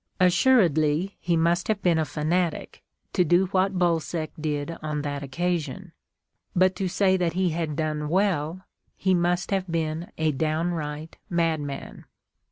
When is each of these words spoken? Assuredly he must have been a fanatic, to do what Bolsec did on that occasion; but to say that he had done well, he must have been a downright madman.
Assuredly 0.19 1.15
he 1.19 1.37
must 1.37 1.67
have 1.67 1.83
been 1.83 1.99
a 1.99 2.05
fanatic, 2.05 2.81
to 3.13 3.23
do 3.23 3.45
what 3.51 3.77
Bolsec 3.77 4.31
did 4.41 4.75
on 4.81 5.03
that 5.03 5.21
occasion; 5.21 5.91
but 6.55 6.75
to 6.77 6.87
say 6.87 7.15
that 7.17 7.33
he 7.33 7.51
had 7.51 7.75
done 7.75 8.09
well, 8.09 8.65
he 8.97 9.13
must 9.13 9.51
have 9.51 9.69
been 9.69 10.11
a 10.17 10.31
downright 10.31 11.19
madman. 11.29 12.05